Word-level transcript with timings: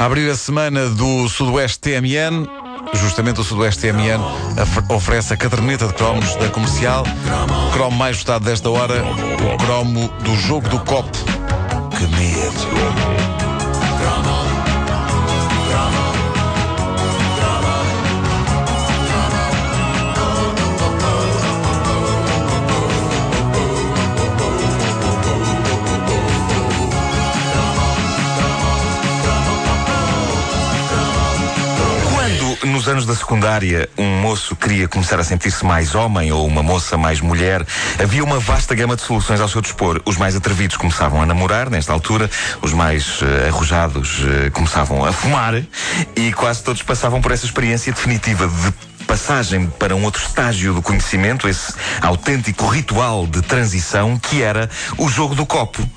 A 0.00 0.06
abrir 0.06 0.30
a 0.30 0.34
semana 0.34 0.88
do 0.88 1.28
Sudoeste 1.28 1.78
TMN, 1.78 2.48
justamente 2.94 3.42
o 3.42 3.44
Sudoeste 3.44 3.82
TMN 3.82 4.18
oferece 4.88 5.34
a 5.34 5.36
caderneta 5.36 5.86
de 5.86 5.92
cromos 5.92 6.36
da 6.36 6.48
comercial. 6.48 7.04
O 7.68 7.72
cromo 7.74 7.98
mais 7.98 8.16
votado 8.16 8.46
desta 8.46 8.70
hora, 8.70 9.04
o 9.04 9.58
cromo 9.58 10.08
do 10.24 10.34
jogo 10.36 10.66
do 10.70 10.80
copo. 10.80 11.18
Que 11.98 12.06
medo! 12.16 13.19
Anos 32.90 33.06
da 33.06 33.14
secundária 33.14 33.88
um 33.96 34.20
moço 34.20 34.56
queria 34.56 34.88
começar 34.88 35.20
a 35.20 35.22
sentir-se 35.22 35.64
mais 35.64 35.94
homem 35.94 36.32
ou 36.32 36.44
uma 36.44 36.62
moça 36.62 36.96
mais 36.96 37.20
mulher, 37.20 37.64
havia 38.02 38.24
uma 38.24 38.40
vasta 38.40 38.74
gama 38.74 38.96
de 38.96 39.02
soluções 39.02 39.40
ao 39.40 39.48
seu 39.48 39.60
dispor. 39.60 40.02
Os 40.04 40.16
mais 40.16 40.34
atrevidos 40.34 40.76
começavam 40.76 41.22
a 41.22 41.26
namorar, 41.26 41.70
nesta 41.70 41.92
altura, 41.92 42.28
os 42.60 42.72
mais 42.72 43.22
uh, 43.22 43.46
arrojados 43.48 44.18
uh, 44.20 44.50
começavam 44.52 45.04
a 45.04 45.12
fumar 45.12 45.54
e 46.16 46.32
quase 46.32 46.64
todos 46.64 46.82
passavam 46.82 47.20
por 47.22 47.30
essa 47.30 47.46
experiência 47.46 47.92
definitiva 47.92 48.48
de 48.48 49.04
passagem 49.04 49.68
para 49.78 49.94
um 49.94 50.02
outro 50.02 50.22
estágio 50.22 50.74
do 50.74 50.82
conhecimento, 50.82 51.48
esse 51.48 51.72
autêntico 52.02 52.66
ritual 52.66 53.26
de 53.26 53.40
transição 53.42 54.18
que 54.18 54.42
era 54.42 54.68
o 54.98 55.08
jogo 55.08 55.36
do 55.36 55.46
copo. 55.46 55.88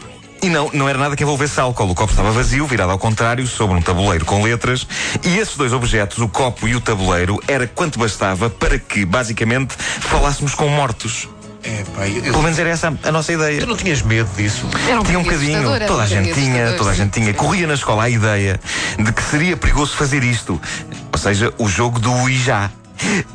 E 0.44 0.50
não, 0.50 0.70
não 0.74 0.90
era 0.90 1.00
nada 1.00 1.16
que 1.16 1.24
envolvesse 1.24 1.58
álcool. 1.58 1.92
O 1.92 1.96
copo 1.96 2.12
estava 2.12 2.30
vazio, 2.34 2.68
virado 2.68 2.92
ao 2.92 3.00
contrário, 3.00 3.48
sobre 3.48 3.78
um 3.78 3.82
tabuleiro 3.82 4.26
com 4.26 4.44
letras. 4.44 4.86
E 5.24 5.38
esses 5.38 5.56
dois 5.56 5.72
objetos, 5.72 6.18
o 6.18 6.28
copo 6.28 6.68
e 6.68 6.76
o 6.76 6.82
tabuleiro, 6.82 7.42
era 7.48 7.66
quanto 7.66 7.98
bastava 7.98 8.50
para 8.50 8.78
que, 8.78 9.06
basicamente, 9.06 9.74
falássemos 9.78 10.54
com 10.54 10.68
mortos. 10.68 11.30
É, 11.64 11.86
pai, 11.96 12.18
eu... 12.18 12.24
Pelo 12.24 12.44
menos 12.44 12.60
era 12.60 12.70
essa 12.72 12.94
a 13.04 13.12
nossa 13.14 13.32
ideia. 13.32 13.62
Tu 13.62 13.66
não 13.66 13.78
tinhas 13.78 14.02
medo 14.02 14.30
disso? 14.36 14.68
Era 14.86 15.00
um 15.00 15.04
tinha 15.06 15.18
um 15.18 15.24
bocadinho. 15.24 15.64
Toda 15.88 16.04
a 16.04 16.08
gente 16.08 16.34
tinha, 16.34 16.74
toda 16.74 16.90
a 16.90 16.94
gente 16.94 17.12
tinha. 17.12 17.34
Corria 17.34 17.66
na 17.66 17.76
escola 17.76 18.04
a 18.04 18.10
ideia 18.10 18.60
de 19.00 19.14
que 19.14 19.24
seria 19.24 19.56
perigoso 19.56 19.96
fazer 19.96 20.26
isto. 20.26 20.60
Ou 21.10 21.18
seja, 21.18 21.54
o 21.58 21.70
jogo 21.70 22.00
do 22.00 22.12
Ouija. 22.12 22.70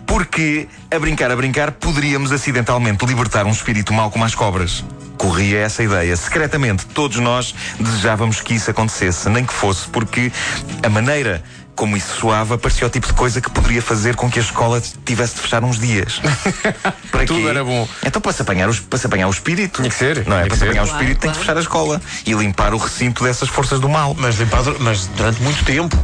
Porque, 0.06 0.69
a 0.95 0.98
brincar, 0.98 1.31
a 1.31 1.37
brincar, 1.37 1.72
poderíamos 1.72 2.33
acidentalmente 2.33 3.06
libertar 3.06 3.47
um 3.47 3.50
espírito 3.50 3.95
mau 3.95 4.11
como 4.11 4.27
as 4.27 4.34
cobras 4.34 4.84
corria 5.19 5.58
essa 5.58 5.83
ideia. 5.83 6.16
Secretamente, 6.16 6.86
todos 6.86 7.19
nós 7.19 7.55
desejávamos 7.78 8.41
que 8.41 8.55
isso 8.55 8.70
acontecesse, 8.70 9.28
nem 9.28 9.44
que 9.44 9.52
fosse 9.52 9.86
porque 9.88 10.33
a 10.83 10.88
maneira 10.88 11.42
como 11.78 11.97
isso 11.97 12.19
soava, 12.19 12.58
parecia 12.58 12.88
o 12.88 12.91
tipo 12.91 13.06
de 13.06 13.12
coisa 13.12 13.41
que 13.41 13.48
poderia 13.48 13.80
fazer 13.80 14.16
com 14.16 14.28
que 14.28 14.41
a 14.41 14.42
escola 14.42 14.83
tivesse 15.05 15.36
de 15.36 15.42
fechar 15.42 15.62
uns 15.62 15.78
dias. 15.78 16.20
para 17.12 17.25
Tudo 17.25 17.41
quê? 17.41 17.47
era 17.47 17.62
bom. 17.62 17.88
Então, 18.05 18.20
para 18.20 18.33
se 18.33 18.42
apanhar, 18.42 18.69
os, 18.69 18.80
para 18.80 18.98
se 18.98 19.06
apanhar 19.06 19.28
o 19.28 19.30
espírito. 19.30 19.77
Tinha 19.77 19.88
que 19.88 19.94
ser. 19.94 20.27
Não 20.27 20.36
é? 20.36 20.47
Para 20.47 20.56
se 20.56 20.64
apanhar 20.64 20.83
o 20.83 20.86
espírito, 20.86 21.20
claro, 21.20 21.20
tem 21.20 21.30
que 21.30 21.38
fechar 21.38 21.56
a 21.56 21.60
escola 21.60 22.03
e 22.27 22.32
limpar 22.32 22.75
o 22.75 22.78
recinto 22.78 23.22
dessas 23.22 23.48
forças 23.48 23.78
do 23.78 23.88
mal. 23.88 24.12
Mas, 24.19 24.41
limpar, 24.41 24.64
mas 24.80 25.06
durante 25.16 25.41
muito 25.41 25.64
tempo. 25.64 25.97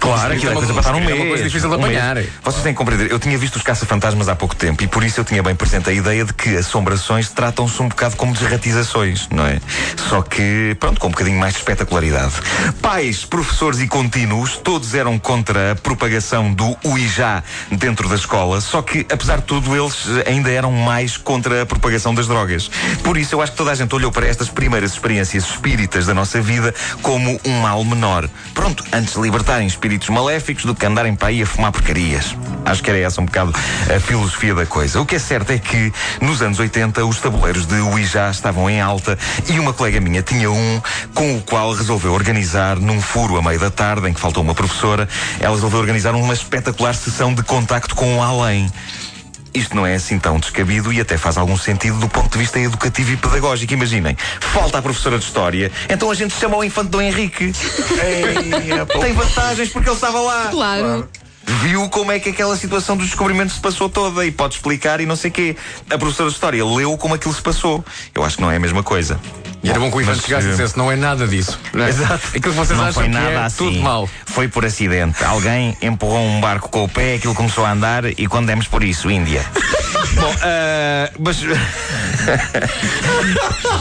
Claro, 0.00 0.34
aquilo 0.34 0.52
é 0.52 0.54
coisa 0.54 0.72
para 0.72 0.82
passar 0.82 0.94
um 0.94 1.00
mês. 1.00 1.10
É 1.10 1.14
uma 1.14 1.26
coisa 1.26 1.44
difícil 1.44 1.68
de 1.68 1.74
apanhar. 1.74 2.16
Vocês 2.42 2.62
têm 2.62 2.72
que 2.72 2.78
compreender, 2.78 3.10
eu 3.10 3.18
tinha 3.18 3.36
visto 3.38 3.56
os 3.56 3.62
caça-fantasmas 3.62 4.28
há 4.28 4.36
pouco 4.36 4.54
tempo 4.54 4.82
e 4.82 4.86
por 4.86 5.02
isso 5.02 5.20
eu 5.20 5.24
tinha 5.24 5.42
bem 5.42 5.54
presente 5.54 5.90
a 5.90 5.92
ideia 5.92 6.24
de 6.24 6.32
que 6.32 6.56
assombrações 6.56 7.30
tratam-se 7.30 7.80
um 7.82 7.88
bocado 7.88 8.16
como 8.16 8.32
desratizações, 8.32 9.28
não 9.30 9.46
é? 9.46 9.60
Só 10.08 10.22
que, 10.22 10.76
pronto, 10.80 11.00
com 11.00 11.08
um 11.08 11.10
bocadinho 11.10 11.38
mais 11.38 11.54
de 11.54 11.60
espetacularidade. 11.60 12.34
Pais, 12.80 13.24
professores 13.24 13.80
e 13.80 13.86
contínuos, 13.86 14.56
todos 14.56 14.94
eram 14.94 15.18
contra 15.18 15.72
a 15.72 15.74
propagação 15.74 16.52
do 16.52 16.76
Uijá 16.84 17.42
dentro 17.70 18.08
da 18.08 18.14
escola, 18.14 18.60
só 18.60 18.82
que, 18.82 19.06
apesar 19.10 19.36
de 19.38 19.44
tudo, 19.44 19.76
eles 19.76 20.06
ainda 20.26 20.50
eram 20.50 20.72
mais 20.72 21.16
contra 21.16 21.62
a 21.62 21.66
propagação 21.66 22.14
das 22.14 22.26
drogas. 22.26 22.70
Por 23.02 23.16
isso, 23.16 23.34
eu 23.34 23.42
acho 23.42 23.52
que 23.52 23.58
toda 23.58 23.70
a 23.70 23.74
gente 23.74 23.94
olhou 23.94 24.10
para 24.10 24.26
estas 24.26 24.48
primeiras 24.48 24.92
experiências 24.92 25.44
espíritas 25.44 26.06
da 26.06 26.14
nossa 26.14 26.40
vida 26.40 26.74
como 27.02 27.40
um 27.44 27.60
mal 27.60 27.84
menor. 27.84 28.28
Pronto, 28.54 28.84
antes 28.92 29.14
de 29.14 29.20
libertarem 29.20 29.66
espíritos 29.82 30.10
maléficos 30.10 30.64
do 30.64 30.76
que 30.76 30.86
andarem 30.86 31.16
para 31.16 31.28
aí 31.28 31.42
a 31.42 31.46
fumar 31.46 31.72
porcarias. 31.72 32.36
Acho 32.64 32.80
que 32.80 32.88
era 32.88 33.00
essa 33.00 33.20
um 33.20 33.24
bocado 33.24 33.52
a 33.92 33.98
filosofia 33.98 34.54
da 34.54 34.64
coisa. 34.64 35.00
O 35.00 35.04
que 35.04 35.16
é 35.16 35.18
certo 35.18 35.50
é 35.50 35.58
que, 35.58 35.92
nos 36.20 36.40
anos 36.40 36.60
80, 36.60 37.04
os 37.04 37.18
tabuleiros 37.18 37.66
de 37.66 37.74
Ouija 37.80 38.30
estavam 38.30 38.70
em 38.70 38.80
alta 38.80 39.18
e 39.48 39.58
uma 39.58 39.72
colega 39.72 40.00
minha 40.00 40.22
tinha 40.22 40.48
um 40.52 40.80
com 41.12 41.36
o 41.36 41.42
qual 41.42 41.72
resolveu 41.72 42.12
organizar, 42.12 42.78
num 42.78 43.00
furo 43.00 43.36
a 43.36 43.42
meio 43.42 43.58
da 43.58 43.72
tarde, 43.72 44.08
em 44.08 44.12
que 44.12 44.20
faltou 44.20 44.44
uma 44.44 44.54
professora, 44.54 45.08
ela 45.40 45.56
resolveu 45.56 45.80
organizar 45.80 46.14
uma 46.14 46.32
espetacular 46.32 46.94
sessão 46.94 47.34
de 47.34 47.42
contacto 47.42 47.96
com 47.96 48.18
o 48.18 48.22
além. 48.22 48.70
Isto 49.54 49.76
não 49.76 49.86
é 49.86 49.94
assim 49.94 50.18
tão 50.18 50.38
descabido 50.38 50.92
e 50.92 51.00
até 51.00 51.18
faz 51.18 51.36
algum 51.36 51.56
sentido 51.56 51.98
do 51.98 52.08
ponto 52.08 52.32
de 52.32 52.38
vista 52.38 52.58
educativo 52.58 53.12
e 53.12 53.16
pedagógico. 53.16 53.72
Imaginem, 53.72 54.16
falta 54.40 54.78
a 54.78 54.82
professora 54.82 55.18
de 55.18 55.24
História, 55.24 55.70
então 55.88 56.10
a 56.10 56.14
gente 56.14 56.34
chama 56.34 56.56
o 56.56 56.64
infante 56.64 56.88
Dom 56.90 57.02
Henrique. 57.02 57.52
Ei, 58.02 59.00
Tem 59.00 59.12
vantagens 59.12 59.68
porque 59.68 59.88
ele 59.88 59.96
estava 59.96 60.20
lá. 60.20 60.48
Claro. 60.50 60.82
claro 60.82 61.21
viu 61.60 61.88
como 61.88 62.12
é 62.12 62.18
que 62.18 62.30
aquela 62.30 62.56
situação 62.56 62.96
dos 62.96 63.06
descobrimentos 63.06 63.56
se 63.56 63.60
passou 63.60 63.88
toda 63.88 64.24
e 64.24 64.30
pode 64.30 64.54
explicar 64.54 65.00
e 65.00 65.06
não 65.06 65.16
sei 65.16 65.30
quê. 65.30 65.56
A 65.90 65.98
professora 65.98 66.28
de 66.28 66.34
História 66.34 66.64
leu 66.64 66.96
como 66.96 67.14
aquilo 67.14 67.34
se 67.34 67.42
passou. 67.42 67.84
Eu 68.14 68.24
acho 68.24 68.36
que 68.36 68.42
não 68.42 68.50
é 68.50 68.56
a 68.56 68.60
mesma 68.60 68.82
coisa. 68.82 69.20
E 69.62 69.70
era 69.70 69.78
bom 69.78 69.90
que 69.90 69.96
o 69.96 70.00
Ivan 70.00 70.14
chegasse 70.16 70.48
e 70.48 70.50
dissesse: 70.50 70.76
não 70.76 70.90
é 70.90 70.96
nada 70.96 71.26
disso. 71.26 71.58
Não 71.72 71.84
é? 71.84 71.88
Exato. 71.88 72.28
Aquilo 72.28 72.42
que 72.42 72.50
vocês 72.50 72.78
não 72.78 72.86
acham 72.86 73.02
foi 73.02 73.08
nada 73.08 73.26
que 73.26 73.32
é 73.32 73.38
assim. 73.38 73.56
tudo 73.56 73.80
mal. 73.80 74.08
Foi 74.26 74.48
por 74.48 74.64
acidente. 74.64 75.22
Alguém 75.24 75.76
empurrou 75.80 76.20
um 76.20 76.40
barco 76.40 76.68
com 76.68 76.84
o 76.84 76.88
pé, 76.88 77.14
aquilo 77.14 77.34
começou 77.34 77.64
a 77.64 77.72
andar 77.72 78.04
e 78.06 78.26
quando 78.26 78.46
demos 78.46 78.66
por 78.66 78.82
isso, 78.82 79.10
Índia. 79.10 79.44
Bom, 80.14 80.30
uh, 80.30 81.12
mas. 81.18 81.42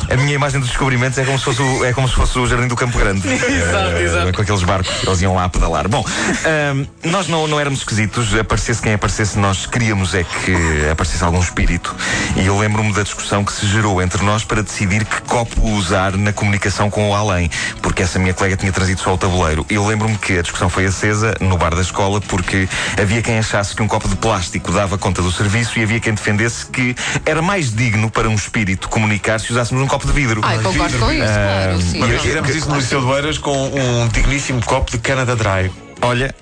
a 0.09 0.17
minha 0.17 0.33
imagem 0.35 0.59
dos 0.59 0.69
descobrimentos 0.69 1.17
é 1.17 1.23
como 1.23 1.37
se 1.37 1.45
fosse 1.45 1.61
o, 1.61 1.85
é 1.85 1.93
como 1.93 2.07
se 2.07 2.15
fosse 2.15 2.39
o 2.39 2.47
Jardim 2.47 2.67
do 2.67 2.75
Campo 2.75 2.97
Grande. 2.97 3.27
exato, 3.27 3.95
uh, 3.95 3.97
exato. 3.97 4.33
Com 4.33 4.41
aqueles 4.41 4.63
barcos 4.63 4.93
que 4.93 5.07
eles 5.07 5.21
iam 5.21 5.35
lá 5.35 5.45
a 5.45 5.49
pedalar. 5.49 5.87
Bom, 5.87 6.01
uh, 6.01 6.87
nós 7.03 7.27
não, 7.27 7.47
não 7.47 7.59
éramos 7.59 7.79
esquisitos. 7.79 8.33
Aparecesse 8.35 8.81
quem 8.81 8.93
aparecesse, 8.93 9.37
nós 9.37 9.65
queríamos 9.65 10.13
é 10.13 10.23
que 10.23 10.89
aparecesse 10.91 11.23
algum 11.23 11.39
espírito. 11.39 11.95
E 12.35 12.45
eu 12.45 12.57
lembro-me 12.57 12.93
da 12.93 13.03
discussão 13.03 13.43
que 13.45 13.53
se 13.53 13.65
gerou 13.67 14.01
entre 14.01 14.23
nós 14.23 14.43
para 14.43 14.61
decidir 14.61 15.05
que 15.05 15.21
copo 15.21 15.69
usar 15.69 16.17
na 16.17 16.33
comunicação 16.33 16.89
com 16.89 17.09
o 17.09 17.15
além. 17.15 17.49
Porque 17.81 18.03
essa 18.03 18.19
minha 18.19 18.33
colega 18.33 18.57
tinha 18.57 18.71
trazido 18.71 18.99
só 19.01 19.13
o 19.13 19.17
tabuleiro. 19.17 19.65
Eu 19.69 19.85
lembro-me 19.85 20.17
que 20.17 20.37
a 20.37 20.41
discussão 20.41 20.69
foi 20.69 20.85
acesa 20.85 21.35
no 21.39 21.57
bar 21.57 21.73
da 21.75 21.81
escola 21.81 22.19
porque 22.21 22.67
havia 22.99 23.21
quem 23.21 23.37
achasse 23.37 23.75
que 23.75 23.81
um 23.81 23.87
copo 23.87 24.07
de 24.07 24.15
plástico 24.15 24.71
dava 24.71 24.97
conta 24.97 25.21
do 25.21 25.31
serviço 25.31 25.79
e 25.79 25.83
havia 25.83 25.99
quem 26.01 26.13
defendesse 26.13 26.65
que 26.65 26.95
era 27.25 27.41
mais 27.41 27.73
digno 27.73 28.09
para 28.09 28.29
um 28.29 28.35
espírito 28.35 28.89
comunicar 28.89 29.39
se 29.39 29.51
usássemos 29.51 29.83
um 29.83 29.87
copo 29.87 30.05
de 30.05 30.13
vidro. 30.13 30.41
Ah, 30.43 30.57
concordo 30.61 30.97
com 30.97 31.11
isso, 31.11 31.23
claro. 31.23 31.77
Uh, 31.77 31.81
sim. 31.81 31.99
Mas 31.99 32.55
isso 32.55 32.69
no 32.69 32.77
Liceu 32.77 33.01
de 33.31 33.39
com 33.39 33.67
um 33.67 34.07
digníssimo 34.09 34.63
copo 34.65 34.91
de 34.91 34.97
Canada 34.97 35.35
Dry. 35.35 35.71
Olha, 36.03 36.33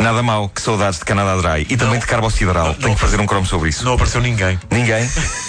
nada 0.00 0.22
mal, 0.22 0.48
que 0.48 0.62
saudades 0.62 1.00
de 1.00 1.04
Canada 1.04 1.42
Dry 1.42 1.66
e 1.68 1.76
também 1.76 1.98
de 1.98 2.06
carbocidral. 2.06 2.74
Tenho 2.74 2.94
que 2.94 3.00
fazer 3.00 3.20
um 3.20 3.26
cromo 3.26 3.44
sobre 3.44 3.68
isso. 3.68 3.84
Não 3.84 3.94
apareceu 3.94 4.20
ninguém. 4.20 4.58
Ninguém? 4.70 5.08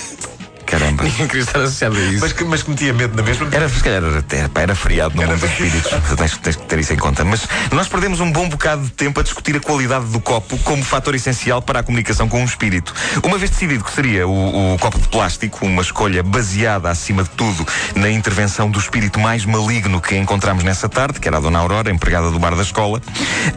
Ninguém 1.04 1.28
queria 1.28 1.44
estar 1.44 1.60
associado 1.60 1.96
a 1.96 2.00
isso. 2.00 2.22
Mas 2.22 2.34
que, 2.34 2.44
mas 2.44 2.64
que 2.64 2.70
metia 2.70 2.94
medo 2.94 3.16
na 3.16 3.24
mesma? 3.24 3.48
Era, 3.52 3.68
se 3.70 3.84
calhar, 3.84 4.04
era, 4.04 4.52
era 4.56 4.76
feriado 4.76 5.16
no 5.16 5.22
era 5.22 5.32
mundo 5.32 5.42
dos 5.42 5.50
espíritos. 5.50 5.92
tens, 6.18 6.38
tens 6.38 6.56
que 6.56 6.64
ter 6.64 6.80
isso 6.80 6.94
em 6.94 6.98
conta. 6.98 7.24
Mas 7.24 7.48
nós 7.72 7.88
perdemos 7.88 8.20
um 8.20 8.32
bom 8.32 8.48
bocado 8.48 8.84
de 8.84 8.92
tempo 8.92 9.20
a 9.20 9.24
discutir 9.24 9.56
a 9.56 9.60
qualidade 9.60 10.06
do 10.06 10.20
copo 10.20 10.58
como 10.60 10.84
fator 10.84 11.16
essencial 11.16 11.62
para 11.62 11.80
a 11.80 11.84
comunicação 11.84 12.28
com 12.28 12.42
um 12.42 12.46
espírito. 12.46 12.94
Uma 13.24 13.38
vez 13.38 13.52
decidido 13.52 13.84
que 13.84 13.92
seria 13.92 14.28
o, 14.28 14.74
o 14.74 14.80
copo 14.80 15.00
de 15.00 15.08
plástico, 15.08 15.66
uma 15.66 15.82
escolha 15.82 16.24
baseada, 16.24 16.90
acima 16.90 17.24
de 17.24 17.30
tudo, 17.32 17.66
na 17.96 18.10
intervenção 18.10 18.70
do 18.70 18.80
espírito 18.80 19.20
mais 19.20 19.46
maligno 19.46 20.02
que 20.02 20.16
encontramos 20.16 20.64
nessa 20.64 20.88
tarde, 20.88 21.20
que 21.20 21.28
era 21.28 21.38
a 21.38 21.40
Dona 21.40 21.60
Aurora, 21.60 21.92
empregada 21.92 22.32
do 22.32 22.40
bar 22.40 22.56
da 22.56 22.62
escola, 22.62 23.02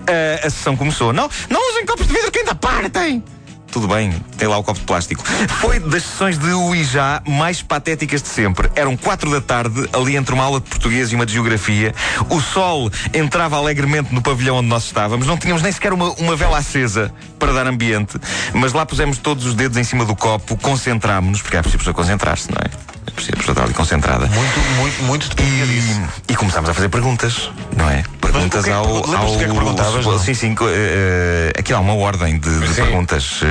a, 0.07 0.47
a 0.47 0.51
sessão 0.51 0.77
começou. 0.77 1.12
Não, 1.12 1.29
não 1.49 1.71
usem 1.71 1.87
copos 1.87 2.07
de 2.07 2.12
vidro 2.12 2.31
que 2.31 2.41
ainda 2.41 2.55
partem! 2.55 3.38
Tudo 3.70 3.88
bem, 3.88 4.12
tem 4.37 4.49
lá 4.49 4.56
o 4.59 4.62
copo 4.62 4.81
de 4.81 4.87
plástico. 4.87 5.23
Foi 5.61 5.79
das 5.79 6.03
sessões 6.03 6.38
de 6.38 6.50
Ouija 6.53 7.23
mais 7.26 7.62
patéticas 7.62 8.23
de 8.23 8.29
sempre. 8.29 8.70
Eram 8.75 8.97
quatro 8.97 9.31
da 9.31 9.41
tarde, 9.41 9.88
ali 9.93 10.17
entre 10.17 10.35
uma 10.35 10.44
aula 10.44 10.61
de 10.61 10.69
português 10.69 11.12
e 11.12 11.15
uma 11.15 11.26
de 11.26 11.32
geografia. 11.32 11.94
O 12.31 12.41
sol 12.41 12.91
entrava 13.12 13.56
alegremente 13.56 14.12
no 14.12 14.23
pavilhão 14.23 14.56
onde 14.56 14.69
nós 14.69 14.85
estávamos. 14.85 15.26
Não 15.26 15.37
tínhamos 15.37 15.62
nem 15.62 15.73
sequer 15.73 15.93
uma, 15.93 16.11
uma 16.12 16.35
vela 16.35 16.59
acesa 16.59 17.12
para 17.38 17.53
dar 17.53 17.67
ambiente, 17.67 18.19
mas 18.53 18.73
lá 18.73 18.85
pusemos 18.85 19.19
todos 19.19 19.44
os 19.47 19.55
dedos 19.55 19.76
em 19.76 19.85
cima 19.85 20.05
do 20.05 20.17
copo, 20.17 20.56
concentrámos-nos, 20.56 21.43
porque 21.43 21.56
é 21.56 21.62
preciso 21.62 21.93
concentrar-se, 21.94 22.50
não 22.50 22.59
é? 22.64 22.98
Pessoa 23.26 23.53
estar 23.53 23.65
ali 23.65 23.75
concentrada. 23.75 24.26
Muito, 24.26 24.61
muito, 24.79 25.03
muito 25.05 25.29
dependia 25.29 25.67
disso. 25.67 26.00
E 26.29 26.37
começámos 26.37 26.70
a 26.70 26.75
fazer 26.75 26.88
perguntas, 26.88 27.50
não 27.76 27.88
é? 27.91 28.03
Perguntas 28.20 28.65
que, 28.65 28.70
ao. 28.70 28.85
ao 28.85 29.03
que 29.03 29.44
é 29.44 29.49
que 29.49 29.55
perguntavas? 29.55 30.05
Não? 30.05 30.19
Sim, 30.19 30.35
sim. 30.35 30.53
Uh, 30.53 31.59
aqui 31.59 31.73
há 31.73 31.81
uma 31.81 31.94
ordem 31.94 32.38
de, 32.38 32.61
de 32.61 32.75
perguntas. 32.75 33.43
Uh, 33.43 33.47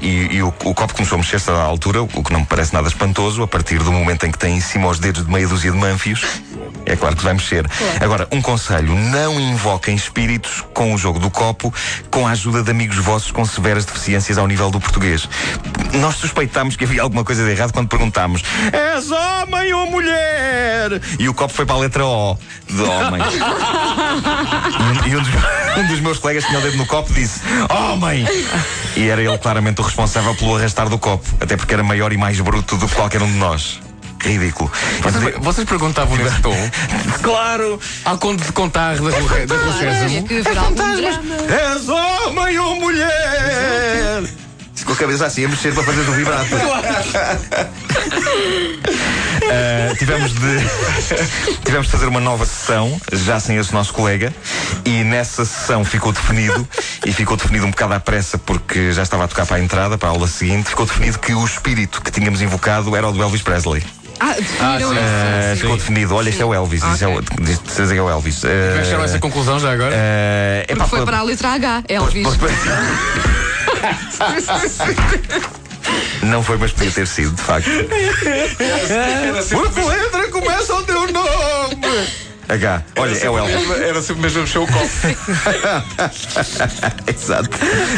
e, 0.00 0.36
e 0.36 0.42
o, 0.42 0.48
o, 0.48 0.74
copo 0.74 0.94
começou 0.94 1.16
a 1.16 1.18
mexer-se 1.18 1.50
à 1.50 1.62
altura, 1.62 2.02
o 2.02 2.08
que 2.08 2.32
não 2.32 2.40
me 2.40 2.46
parece 2.46 2.72
nada 2.72 2.88
espantoso, 2.88 3.42
a 3.42 3.48
partir 3.48 3.78
do 3.78 3.92
momento 3.92 4.24
em 4.24 4.30
que 4.30 4.38
tem 4.38 4.56
em 4.56 4.60
cima 4.60 4.88
os 4.88 4.98
dedos 4.98 5.24
de 5.24 5.30
meia 5.30 5.46
dúzia 5.46 5.70
de 5.70 5.76
manfios. 5.78 6.24
É 6.92 6.96
claro 6.96 7.16
que 7.16 7.24
vai 7.24 7.32
mexer. 7.32 7.66
Agora, 8.02 8.28
um 8.30 8.42
conselho: 8.42 8.94
não 8.94 9.40
invoquem 9.40 9.94
espíritos 9.94 10.62
com 10.74 10.92
o 10.92 10.98
jogo 10.98 11.18
do 11.18 11.30
copo 11.30 11.72
com 12.10 12.26
a 12.26 12.32
ajuda 12.32 12.62
de 12.62 12.70
amigos 12.70 12.98
vossos 12.98 13.30
com 13.30 13.46
severas 13.46 13.86
deficiências 13.86 14.36
ao 14.36 14.46
nível 14.46 14.70
do 14.70 14.78
português. 14.78 15.26
Nós 15.94 16.16
suspeitámos 16.16 16.76
que 16.76 16.84
havia 16.84 17.00
alguma 17.00 17.24
coisa 17.24 17.44
de 17.44 17.50
errado 17.50 17.72
quando 17.72 17.88
perguntámos: 17.88 18.42
és 18.70 19.10
homem 19.10 19.72
ou 19.72 19.90
mulher? 19.90 21.00
E 21.18 21.28
o 21.30 21.34
copo 21.34 21.54
foi 21.54 21.64
para 21.64 21.76
a 21.76 21.78
letra 21.78 22.04
O 22.04 22.36
de 22.68 22.82
homem. 22.82 23.22
e 25.06 25.08
um, 25.08 25.08
e 25.08 25.16
um 25.16 25.22
dos, 25.22 25.30
um 25.78 25.86
dos 25.86 26.00
meus 26.00 26.18
colegas 26.18 26.44
tinha 26.44 26.58
o 26.58 26.62
dedo 26.62 26.76
no 26.76 26.84
copo 26.84 27.10
e 27.12 27.14
disse: 27.14 27.40
Homem! 27.70 28.26
E 28.96 29.08
era 29.08 29.22
ele 29.22 29.38
claramente 29.38 29.80
o 29.80 29.84
responsável 29.84 30.34
pelo 30.34 30.56
arrastar 30.56 30.90
do 30.90 30.98
copo, 30.98 31.26
até 31.40 31.56
porque 31.56 31.72
era 31.72 31.82
maior 31.82 32.12
e 32.12 32.18
mais 32.18 32.38
bruto 32.38 32.76
do 32.76 32.86
que 32.86 32.94
qualquer 32.94 33.22
um 33.22 33.32
de 33.32 33.38
nós. 33.38 33.80
Ridículo. 34.22 34.70
Vocês, 35.02 35.34
vocês 35.40 35.68
perguntavam 35.68 36.16
nesse 36.16 36.40
tom 36.40 36.56
Claro! 37.22 37.80
ao 38.04 38.18
conto 38.18 38.44
de 38.44 38.52
contar 38.52 38.96
da 38.96 39.10
Rua 39.10 39.46
da 39.46 40.94
drama. 40.94 41.36
És 41.48 41.88
homem 41.88 42.58
ou 42.58 42.76
mulher? 42.80 44.22
Com 44.84 44.92
a 44.92 44.96
cabeça 44.96 45.26
assim 45.26 45.44
a 45.44 45.48
mexer 45.48 45.72
para 45.72 45.84
fazer 45.84 46.02
do 46.02 46.12
vibrato. 46.12 46.48
Ah, 49.44 49.94
tivemos 49.96 50.32
de 50.32 50.58
tivemos 51.64 51.86
de 51.86 51.92
fazer 51.92 52.06
uma 52.06 52.20
nova 52.20 52.44
sessão, 52.44 53.00
já 53.12 53.38
sem 53.38 53.56
esse 53.56 53.72
nosso 53.72 53.92
colega, 53.92 54.34
e 54.84 55.04
nessa 55.04 55.44
sessão 55.44 55.84
ficou 55.84 56.12
definido, 56.12 56.66
e 57.06 57.12
ficou 57.12 57.36
definido 57.36 57.66
um 57.66 57.70
bocado 57.70 57.94
à 57.94 58.00
pressa 58.00 58.38
porque 58.38 58.92
já 58.92 59.02
estava 59.02 59.24
a 59.24 59.28
tocar 59.28 59.46
para 59.46 59.56
a 59.56 59.60
entrada, 59.60 59.96
para 59.96 60.08
a 60.08 60.12
aula 60.12 60.26
seguinte, 60.26 60.70
ficou 60.70 60.84
definido 60.84 61.18
que 61.18 61.32
o 61.32 61.44
espírito 61.44 62.02
que 62.02 62.10
tínhamos 62.10 62.42
invocado 62.42 62.96
era 62.96 63.08
o 63.08 63.12
do 63.12 63.22
Elvis 63.22 63.42
Presley. 63.42 63.84
Ah, 64.24 64.36
Ah, 64.60 64.78
isso. 65.52 65.62
ficou 65.62 65.76
definido, 65.76 66.14
olha, 66.14 66.28
este 66.28 66.40
é 66.40 66.44
o 66.44 66.54
Elvis, 66.54 66.80
isso 66.84 67.04
é 67.04 67.08
o, 67.08 67.20
que 67.20 67.92
é 67.98 68.02
o 68.02 68.08
Elvis. 68.08 68.44
É 68.44 68.94
a 68.96 69.02
essa 69.04 69.18
conclusão 69.18 69.58
já 69.58 69.72
agora? 69.72 69.92
Epá, 70.68 70.84
Porque 70.84 70.96
foi 70.96 71.04
para 71.04 71.18
a 71.18 71.22
letra 71.24 71.48
H, 71.54 71.82
Elvis. 71.88 72.28
Não 76.22 76.42
foi, 76.42 76.56
mas 76.56 76.72
podia 76.72 76.90
ter 76.92 77.06
sido, 77.06 77.34
de 77.34 77.42
facto. 77.42 77.68
H. 82.48 82.82
Olha, 82.96 83.16
é 83.16 83.30
o 83.30 83.38
Elvis. 83.38 83.70
Era 83.70 84.02
sempre 84.02 84.22
mesmo 84.22 84.42
o 84.42 84.66
copo. 84.66 84.88
Exato. 87.06 87.50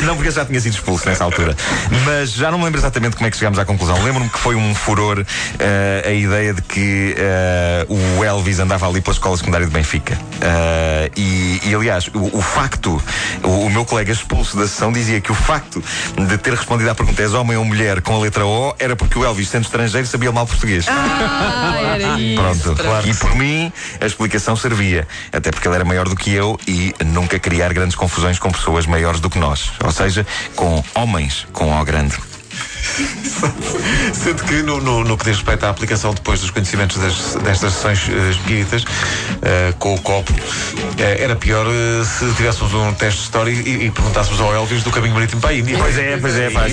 Não, 0.05 0.15
porque 0.15 0.29
eu 0.29 0.33
já 0.33 0.45
tinha 0.45 0.61
sido 0.61 0.75
expulso 0.75 1.09
nessa 1.09 1.25
altura. 1.25 1.57
Mas 2.05 2.33
já 2.33 2.51
não 2.51 2.59
me 2.59 2.65
lembro 2.65 2.81
exatamente 2.81 3.17
como 3.17 3.27
é 3.27 3.31
que 3.31 3.37
chegámos 3.37 3.59
à 3.59 3.65
conclusão. 3.65 4.03
Lembro-me 4.03 4.29
que 4.29 4.39
foi 4.39 4.55
um 4.55 4.75
furor 4.75 5.25
eh, 5.59 6.05
a 6.07 6.13
ideia 6.13 6.55
de 6.55 6.63
que 6.63 7.15
eh, 7.17 7.87
o 7.89 8.25
Elvis 8.25 8.59
andava 8.59 8.89
ali 8.89 9.01
pela 9.01 9.15
escola 9.15 9.37
secundária 9.37 9.67
de 9.67 9.73
Benfica. 9.73 10.19
Eh, 10.41 11.11
e, 11.17 11.61
e, 11.65 11.75
aliás, 11.75 12.09
o, 12.09 12.39
o 12.39 12.43
facto, 12.43 13.03
o, 13.43 13.49
o 13.49 13.71
meu 13.71 13.85
colega 13.85 14.13
expulso 14.13 14.57
da 14.57 14.69
sessão 14.69 14.93
dizia 14.93 15.21
que 15.21 15.33
o 15.33 15.35
facto 15.35 15.83
de 16.17 16.39
ter 16.39 16.55
respondido 16.55 16.91
à 16.91 16.95
pergunta 16.95 17.21
és 17.23 17.35
homem 17.35 17.57
ou 17.57 17.65
mulher 17.65 18.01
com 18.03 18.17
a 18.17 18.19
letra 18.21 18.45
O 18.47 18.75
era 18.79 18.95
porque 18.95 19.19
o 19.19 19.25
Elvis, 19.25 19.49
sendo 19.49 19.65
estrangeiro, 19.65 20.07
sabia 20.07 20.31
mal 20.31 20.47
português. 20.47 20.87
Ah, 20.89 21.97
era 21.97 22.21
isso. 22.21 22.75
Pronto, 22.75 23.09
e 23.09 23.15
por 23.15 23.35
mim 23.35 23.73
a 24.01 24.07
explicação 24.07 24.44
servia, 24.57 25.09
até 25.33 25.51
porque 25.51 25.67
ele 25.67 25.75
era 25.75 25.85
maior 25.85 26.09
do 26.09 26.17
que 26.17 26.33
eu 26.33 26.59
e 26.69 26.95
nunca 27.05 27.39
criar 27.39 27.73
grandes 27.73 27.97
confusões 27.97 28.39
com 28.39 28.51
pessoas 28.51 28.87
maiores 28.87 29.21
do 29.21 29.31
que 29.31 29.39
nós, 29.39 29.73
ou 29.83 29.91
seja, 29.91 30.27
com 30.55 30.83
homens 30.95 31.47
com 31.53 31.73
O 31.73 31.85
grande. 31.85 32.34
Sendo 34.13 34.43
que 34.45 34.63
no, 34.63 34.81
no, 34.81 35.05
no 35.05 35.17
que 35.17 35.25
diz 35.25 35.37
respeito 35.37 35.65
à 35.65 35.71
aplicação 35.71 36.15
depois 36.15 36.41
dos 36.41 36.51
conhecimentos 36.51 36.97
das- 36.99 37.35
destas 37.43 37.73
sessões 37.75 38.01
eh, 38.09 38.31
espíritas, 38.31 38.85
eh, 39.43 39.75
com 39.79 39.95
o 39.95 40.01
copo, 40.01 40.33
eh, 40.99 41.19
era 41.23 41.35
pior 41.37 41.67
eh, 41.67 42.05
se 42.05 42.25
tivéssemos 42.35 42.73
um 42.75 42.93
teste 42.95 43.19
de 43.21 43.25
história 43.25 43.51
e, 43.51 43.87
e 43.87 43.91
perguntássemos 43.91 44.41
ao 44.41 44.55
Elvis 44.55 44.83
do 44.83 44.91
caminho 44.91 45.15
marítimo 45.15 45.41
para 45.41 45.51
a 45.51 45.55
Índia. 45.55 45.77
Pois 45.79 45.99
é, 45.99 46.17
pois 46.17 46.37
é, 46.37 46.51
pá. 46.51 46.69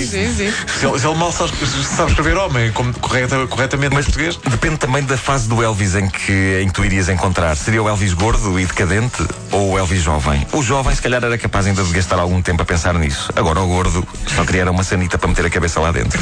Se 0.78 0.86
ele, 0.86 0.98
se 0.98 1.06
ele 1.06 1.16
mal 1.16 1.32
sabe, 1.32 1.52
sabe 1.84 2.10
escrever 2.10 2.36
homem 2.36 2.70
como 2.72 2.92
correta, 2.98 3.46
corretamente 3.46 3.94
Mas 3.94 4.04
português, 4.06 4.38
depende 4.48 4.76
também 4.78 5.02
da 5.04 5.16
fase 5.16 5.48
do 5.48 5.62
Elvis 5.62 5.94
em 5.94 6.08
que, 6.08 6.60
em 6.62 6.66
que 6.68 6.72
tu 6.72 6.84
irias 6.84 7.08
encontrar. 7.08 7.56
Seria 7.56 7.82
o 7.82 7.88
Elvis 7.88 8.12
gordo 8.12 8.58
e 8.58 8.64
decadente 8.66 9.26
ou 9.50 9.72
o 9.72 9.78
Elvis 9.78 10.02
jovem? 10.02 10.46
O 10.52 10.62
jovem, 10.62 10.94
se 10.94 11.02
calhar, 11.02 11.22
era 11.24 11.36
capaz 11.38 11.66
ainda 11.66 11.82
de 11.82 11.92
gastar 11.92 12.18
algum 12.18 12.40
tempo 12.40 12.62
a 12.62 12.64
pensar 12.64 12.94
nisso. 12.94 13.30
Agora, 13.36 13.60
o 13.60 13.66
gordo 13.66 14.06
só 14.34 14.44
queria 14.44 14.70
uma 14.70 14.84
sanita 14.84 15.18
para 15.18 15.28
meter 15.28 15.46
a 15.46 15.50
cabeça 15.50 15.80
lá 15.80 15.90
dentro. 15.90 16.01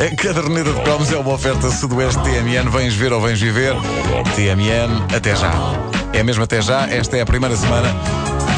A 0.00 0.16
caderneta 0.16 0.72
de 0.72 0.80
cromos 0.82 1.10
é 1.12 1.16
uma 1.16 1.32
oferta 1.34 1.70
Sudoeste 1.70 2.20
TMN. 2.22 2.68
Vens 2.70 2.94
ver 2.94 3.12
ou 3.12 3.20
vens 3.20 3.40
viver? 3.40 3.74
TMN, 4.36 5.04
até 5.14 5.34
já. 5.34 5.52
É 6.12 6.22
mesmo 6.22 6.44
até 6.44 6.60
já. 6.62 6.86
Esta 6.88 7.16
é 7.16 7.22
a 7.22 7.26
primeira 7.26 7.56
semana 7.56 7.94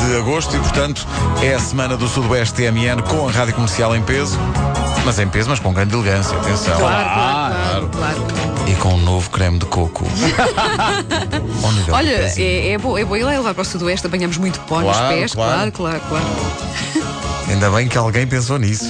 de 0.06 0.16
agosto 0.16 0.54
e, 0.56 0.58
portanto, 0.58 1.06
é 1.42 1.54
a 1.54 1.58
semana 1.58 1.96
do 1.96 2.08
Sudoeste 2.08 2.54
TMN 2.54 3.02
com 3.08 3.28
a 3.28 3.32
rádio 3.32 3.54
comercial 3.54 3.94
em 3.96 4.02
peso. 4.02 4.38
Mas 5.04 5.18
em 5.18 5.26
peso, 5.28 5.48
mas 5.48 5.58
com 5.58 5.72
grande 5.72 5.94
elegância. 5.94 6.36
Atenção. 6.36 6.76
Claro, 6.78 7.08
claro, 7.08 7.88
claro, 7.88 8.20
claro. 8.20 8.70
E 8.70 8.74
com 8.74 8.90
um 8.94 8.98
novo 8.98 9.30
creme 9.30 9.58
de 9.58 9.64
coco. 9.64 10.04
Ao 11.64 11.72
nível 11.72 11.86
do 11.86 11.94
Olha, 11.94 12.18
pezinho. 12.18 12.46
é, 12.46 12.68
é 12.72 12.78
boa 12.78 13.00
é 13.00 13.04
boa 13.04 13.18
ideia 13.18 13.38
levar 13.38 13.54
para 13.54 13.62
o 13.62 13.64
Sudoeste, 13.64 14.06
apanhamos 14.06 14.36
muito 14.36 14.60
pó 14.60 14.80
nos 14.80 14.96
Claro, 14.96 15.16
pés, 15.16 15.32
claro. 15.34 15.72
claro, 15.72 15.72
claro, 15.72 16.00
claro. 16.08 16.26
Ainda 17.50 17.68
bem 17.68 17.88
que 17.88 17.98
alguém 17.98 18.26
pensou 18.28 18.58
nisso. 18.58 18.84